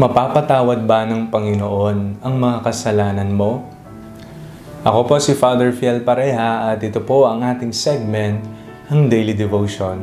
Mapapatawad 0.00 0.88
ba 0.88 1.04
ng 1.04 1.28
Panginoon 1.28 2.24
ang 2.24 2.34
mga 2.40 2.64
kasalanan 2.64 3.36
mo? 3.36 3.68
Ako 4.80 5.04
po 5.04 5.20
si 5.20 5.36
Father 5.36 5.76
Fiel 5.76 6.00
Pareha 6.00 6.72
at 6.72 6.80
ito 6.80 7.04
po 7.04 7.28
ang 7.28 7.44
ating 7.44 7.68
segment, 7.68 8.40
ang 8.88 9.12
Daily 9.12 9.36
Devotion, 9.36 10.00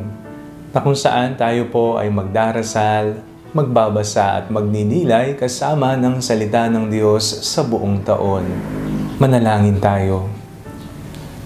na 0.70 0.78
kung 0.86 0.94
saan 0.94 1.34
tayo 1.34 1.66
po 1.66 1.98
ay 1.98 2.14
magdarasal, 2.14 3.18
magbabasa 3.50 4.38
at 4.38 4.54
magninilay 4.54 5.34
kasama 5.34 5.98
ng 5.98 6.22
salita 6.22 6.70
ng 6.70 6.86
Diyos 6.86 7.26
sa 7.42 7.66
buong 7.66 7.98
taon. 8.06 8.46
Manalangin 9.18 9.82
tayo. 9.82 10.30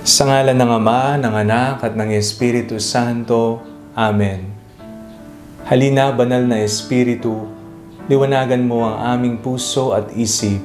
Sa 0.04 0.28
ngalan 0.28 0.60
ng 0.60 0.72
Ama, 0.76 1.16
ng 1.16 1.34
Anak 1.40 1.88
at 1.88 1.96
ng 1.96 2.12
Espiritu 2.12 2.76
Santo. 2.84 3.64
Amen. 3.96 4.44
Halina, 5.64 6.12
banal 6.12 6.44
na 6.44 6.60
Espiritu, 6.60 7.61
liwanagan 8.10 8.66
mo 8.66 8.82
ang 8.82 9.18
aming 9.18 9.38
puso 9.38 9.94
at 9.94 10.10
isip 10.18 10.58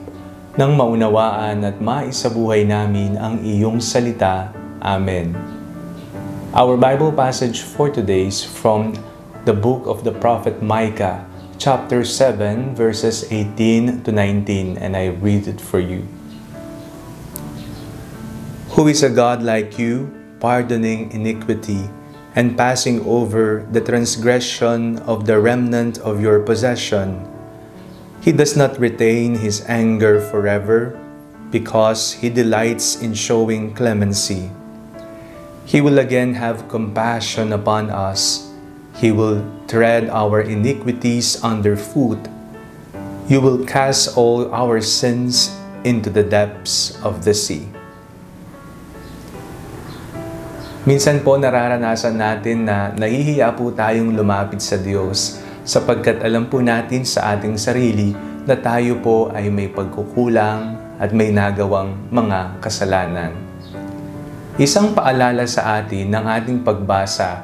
nang 0.57 0.73
maunawaan 0.73 1.61
at 1.61 1.77
maisabuhay 1.77 2.65
namin 2.65 3.13
ang 3.13 3.37
iyong 3.45 3.77
salita. 3.77 4.49
Amen. 4.81 5.37
Our 6.57 6.73
Bible 6.81 7.13
passage 7.13 7.61
for 7.61 7.93
today 7.93 8.25
is 8.25 8.41
from 8.41 8.97
the 9.45 9.53
book 9.53 9.85
of 9.85 10.01
the 10.01 10.09
prophet 10.09 10.65
Micah, 10.65 11.29
chapter 11.61 12.01
7, 12.01 12.73
verses 12.73 13.29
18 13.29 14.01
to 14.01 14.09
19, 14.09 14.81
and 14.81 14.97
I 14.97 15.13
read 15.13 15.45
it 15.45 15.61
for 15.61 15.77
you. 15.77 16.09
Who 18.73 18.89
is 18.89 19.05
a 19.05 19.13
God 19.13 19.45
like 19.45 19.77
you, 19.77 20.09
pardoning 20.41 21.13
iniquity 21.13 21.85
and 22.37 22.53
passing 22.53 23.01
over 23.09 23.65
the 23.73 23.81
transgression 23.81 25.01
of 25.09 25.25
the 25.25 25.41
remnant 25.41 25.97
of 26.05 26.21
your 26.21 26.39
possession? 26.39 27.25
He 28.21 28.31
does 28.31 28.53
not 28.53 28.77
retain 28.77 29.41
his 29.41 29.65
anger 29.65 30.21
forever 30.21 30.93
because 31.49 32.13
he 32.13 32.29
delights 32.29 33.01
in 33.01 33.17
showing 33.17 33.73
clemency. 33.73 34.51
He 35.65 35.81
will 35.81 35.97
again 35.97 36.35
have 36.35 36.69
compassion 36.69 37.51
upon 37.51 37.89
us. 37.89 38.53
He 39.01 39.11
will 39.11 39.41
tread 39.67 40.07
our 40.09 40.41
iniquities 40.41 41.41
underfoot. 41.41 42.21
You 43.27 43.41
will 43.41 43.65
cast 43.65 44.15
all 44.15 44.53
our 44.53 44.79
sins 44.79 45.49
into 45.83 46.09
the 46.13 46.23
depths 46.23 47.01
of 47.01 47.25
the 47.25 47.33
sea. 47.33 47.65
Minsan 50.87 51.19
po 51.19 51.35
nararanasan 51.35 52.15
natin 52.15 52.63
na 52.63 52.95
nahihiya 52.95 53.51
po 53.59 53.75
tayong 53.75 54.15
lumapit 54.15 54.63
sa 54.63 54.79
Diyos 54.79 55.35
sapagkat 55.67 56.23
alam 56.23 56.47
po 56.47 56.63
natin 56.63 57.03
sa 57.03 57.35
ating 57.35 57.59
sarili 57.59 58.15
na 58.47 58.55
tayo 58.55 58.95
po 59.03 59.27
ay 59.35 59.51
may 59.51 59.67
pagkukulang 59.67 60.79
at 60.95 61.11
may 61.11 61.35
nagawang 61.35 61.91
mga 62.07 62.63
kasalanan. 62.63 63.35
Isang 64.55 64.95
paalala 64.95 65.43
sa 65.43 65.83
atin 65.83 66.07
ng 66.07 66.23
ating 66.23 66.63
pagbasa 66.63 67.43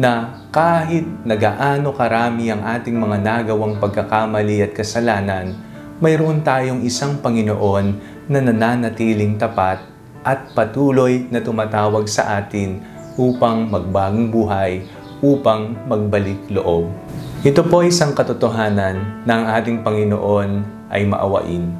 na 0.00 0.40
kahit 0.48 1.04
nagaano 1.28 1.92
karami 1.92 2.48
ang 2.48 2.64
ating 2.64 2.96
mga 2.96 3.20
nagawang 3.20 3.76
pagkakamali 3.76 4.64
at 4.64 4.72
kasalanan, 4.72 5.52
mayroon 6.00 6.40
tayong 6.40 6.80
isang 6.88 7.20
Panginoon 7.20 8.00
na 8.32 8.40
nananatiling 8.40 9.36
tapat 9.36 9.97
at 10.28 10.52
patuloy 10.52 11.24
na 11.32 11.40
tumatawag 11.40 12.04
sa 12.04 12.36
atin 12.36 12.84
upang 13.16 13.64
magbagong 13.64 14.28
buhay, 14.28 14.84
upang 15.24 15.72
magbalik 15.88 16.36
loob. 16.52 16.92
Ito 17.40 17.64
po 17.64 17.80
isang 17.80 18.12
katotohanan 18.12 19.24
na 19.24 19.32
ang 19.40 19.44
ating 19.56 19.80
Panginoon 19.80 20.68
ay 20.92 21.08
maawain. 21.08 21.72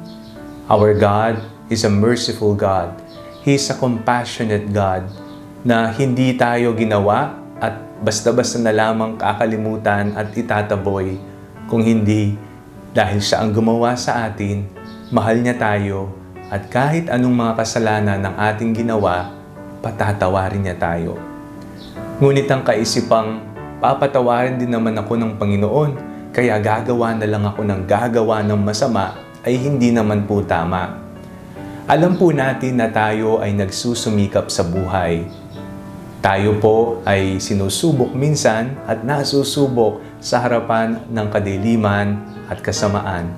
Our 0.65 0.97
God 0.97 1.37
is 1.69 1.85
a 1.85 1.93
merciful 1.93 2.57
God. 2.57 2.97
He 3.45 3.53
is 3.53 3.69
a 3.69 3.77
compassionate 3.77 4.73
God 4.73 5.05
na 5.61 5.93
hindi 5.93 6.33
tayo 6.33 6.73
ginawa 6.73 7.37
at 7.61 7.77
basta-basta 8.01 8.57
na 8.57 8.73
lamang 8.73 9.13
kakalimutan 9.13 10.17
at 10.17 10.33
itataboy 10.33 11.21
kung 11.69 11.85
hindi 11.85 12.33
dahil 12.89 13.21
siya 13.21 13.45
ang 13.45 13.53
gumawa 13.53 13.93
sa 13.93 14.25
atin, 14.25 14.65
mahal 15.13 15.37
niya 15.37 15.53
tayo 15.53 16.09
at 16.49 16.65
kahit 16.73 17.13
anong 17.13 17.37
mga 17.37 17.53
kasalanan 17.61 18.19
ng 18.25 18.35
ating 18.35 18.73
ginawa, 18.73 19.29
patatawarin 19.85 20.65
niya 20.65 20.81
tayo. 20.81 21.13
Ngunit 22.17 22.49
ang 22.49 22.65
kaisipang, 22.65 23.45
papatawarin 23.77 24.57
din 24.57 24.73
naman 24.73 24.97
ako 24.97 25.13
ng 25.13 25.37
Panginoon, 25.37 25.91
kaya 26.33 26.57
gagawa 26.57 27.13
na 27.13 27.29
lang 27.29 27.45
ako 27.45 27.61
ng 27.69 27.81
gagawa 27.85 28.41
ng 28.41 28.59
masama, 28.65 29.13
ay 29.45 29.61
hindi 29.61 29.93
naman 29.93 30.25
po 30.25 30.41
tama. 30.41 30.97
Alam 31.85 32.17
po 32.17 32.33
natin 32.33 32.81
na 32.81 32.89
tayo 32.89 33.41
ay 33.45 33.53
nagsusumikap 33.53 34.49
sa 34.49 34.65
buhay. 34.65 35.29
Tayo 36.19 36.57
po 36.57 36.99
ay 37.05 37.37
sinusubok 37.37 38.11
minsan 38.11 38.73
at 38.89 39.05
nasusubok 39.05 40.01
sa 40.17 40.43
harapan 40.43 40.97
ng 41.07 41.27
kadiliman 41.29 42.19
at 42.49 42.59
kasamaan. 42.59 43.31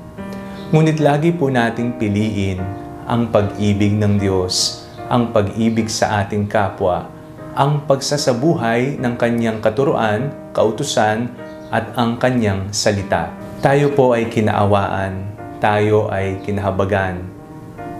Ngunit 0.71 1.03
lagi 1.03 1.35
po 1.35 1.51
nating 1.51 1.99
piliin 1.99 2.80
ang 3.11 3.27
pag-ibig 3.27 3.99
ng 3.99 4.15
Diyos, 4.15 4.87
ang 5.11 5.35
pag-ibig 5.35 5.91
sa 5.91 6.23
ating 6.23 6.47
kapwa, 6.47 7.11
ang 7.59 7.83
pagsasabuhay 7.83 8.95
ng 9.03 9.19
kanyang 9.19 9.59
katuruan, 9.59 10.31
kautusan, 10.55 11.27
at 11.75 11.91
ang 11.99 12.15
kanyang 12.15 12.71
salita. 12.71 13.27
Tayo 13.59 13.91
po 13.91 14.15
ay 14.15 14.31
kinaawaan, 14.31 15.27
tayo 15.59 16.07
ay 16.07 16.39
kinahabagan. 16.47 17.19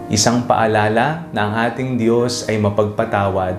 Isang 0.08 0.48
paalala 0.48 1.28
na 1.28 1.40
ang 1.44 1.52
ating 1.68 2.00
Diyos 2.00 2.48
ay 2.48 2.56
mapagpatawad 2.56 3.56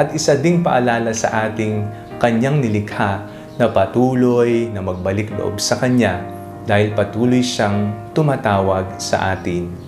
at 0.00 0.08
isa 0.16 0.40
ding 0.40 0.64
paalala 0.64 1.12
sa 1.12 1.48
ating 1.52 1.84
kanyang 2.16 2.64
nilikha 2.64 3.28
na 3.60 3.68
patuloy 3.68 4.72
na 4.72 4.80
magbalik 4.80 5.28
loob 5.36 5.60
sa 5.60 5.76
Kanya 5.76 6.24
dahil 6.64 6.96
patuloy 6.96 7.44
siyang 7.44 7.92
tumatawag 8.16 8.96
sa 8.96 9.36
atin. 9.36 9.83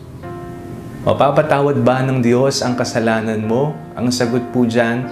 Mapapatawad 1.06 1.87
ba 1.87 2.03
ng 2.03 2.19
Diyos 2.19 2.67
ang 2.67 2.75
kasalanan 2.75 3.39
mo? 3.39 3.71
Ang 3.94 4.11
sagot 4.11 4.43
po 4.50 4.67
dyan, 4.67 5.06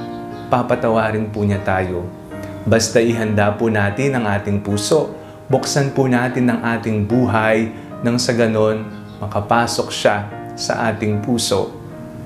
papatawarin 0.51 1.31
po 1.31 1.47
niya 1.47 1.63
tayo. 1.63 2.11
Basta 2.67 2.99
ihanda 2.99 3.55
po 3.55 3.71
natin 3.71 4.19
ang 4.19 4.27
ating 4.27 4.59
puso. 4.59 5.15
Buksan 5.47 5.95
po 5.95 6.11
natin 6.11 6.51
ang 6.51 6.67
ating 6.67 7.07
buhay 7.07 7.71
nang 8.03 8.19
sa 8.19 8.35
ganon 8.35 8.83
makapasok 9.23 9.89
siya 9.95 10.27
sa 10.59 10.91
ating 10.91 11.23
puso. 11.23 11.71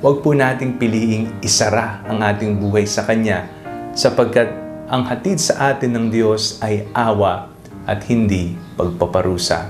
Huwag 0.00 0.24
po 0.24 0.32
nating 0.32 0.80
piliing 0.80 1.36
isara 1.44 2.00
ang 2.08 2.24
ating 2.24 2.56
buhay 2.56 2.88
sa 2.88 3.04
Kanya 3.04 3.52
sapagkat 3.92 4.48
ang 4.88 5.04
hatid 5.04 5.36
sa 5.36 5.76
atin 5.76 5.92
ng 5.92 6.06
Diyos 6.08 6.56
ay 6.64 6.88
awa 6.96 7.52
at 7.84 8.00
hindi 8.08 8.56
pagpaparusa. 8.80 9.68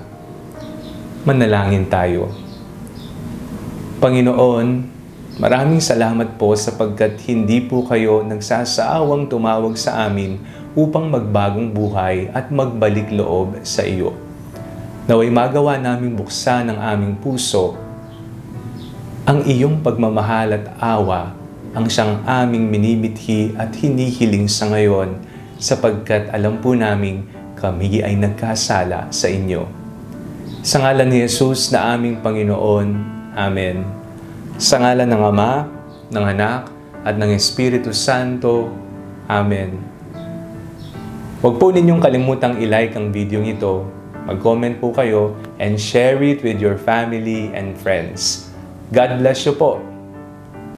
Manalangin 1.27 1.91
tayo. 1.91 2.48
Panginoon, 3.99 4.87
maraming 5.43 5.83
salamat 5.83 6.39
po 6.39 6.55
sapagkat 6.55 7.19
hindi 7.27 7.59
po 7.59 7.83
kayo 7.83 8.23
nagsasaawang 8.23 9.27
tumawag 9.27 9.75
sa 9.75 10.07
amin 10.07 10.39
upang 10.79 11.11
magbagong 11.11 11.75
buhay 11.75 12.31
at 12.31 12.47
magbalik 12.55 13.11
loob 13.11 13.59
sa 13.67 13.83
iyo. 13.83 14.15
Naway 15.11 15.35
magawa 15.35 15.83
naming 15.83 16.15
buksan 16.15 16.71
ang 16.71 16.79
aming 16.79 17.19
puso 17.19 17.75
ang 19.27 19.43
iyong 19.43 19.83
pagmamahal 19.83 20.55
at 20.55 20.79
awa 20.79 21.35
ang 21.75 21.91
siyang 21.91 22.23
aming 22.23 22.71
minimithi 22.71 23.51
at 23.59 23.75
hinihiling 23.75 24.47
sa 24.47 24.71
ngayon 24.71 25.19
sapagkat 25.59 26.31
alam 26.31 26.63
po 26.63 26.71
naming 26.79 27.27
kami 27.59 27.99
ay 28.07 28.15
nagkasala 28.15 29.11
sa 29.11 29.27
inyo. 29.27 29.67
Sa 30.63 30.87
ngalan 30.87 31.11
ni 31.11 31.19
Jesus 31.27 31.75
na 31.75 31.99
aming 31.99 32.23
Panginoon, 32.23 33.18
Amen. 33.39 33.87
Sa 34.59 34.83
ngalan 34.83 35.07
ng 35.07 35.23
Ama, 35.23 35.71
ng 36.11 36.25
Anak, 36.27 36.75
at 37.07 37.15
ng 37.15 37.31
Espiritu 37.31 37.95
Santo. 37.95 38.75
Amen. 39.31 39.79
Huwag 41.39 41.63
po 41.63 41.71
ninyong 41.71 42.03
kalimutang 42.03 42.59
ilike 42.59 42.99
ang 42.99 43.15
video 43.15 43.39
ito, 43.39 43.87
mag-comment 44.27 44.83
po 44.83 44.91
kayo, 44.91 45.39
and 45.63 45.79
share 45.79 46.19
it 46.27 46.43
with 46.43 46.59
your 46.59 46.75
family 46.75 47.55
and 47.55 47.79
friends. 47.79 48.51
God 48.91 49.23
bless 49.23 49.47
you 49.47 49.55
po. 49.55 49.88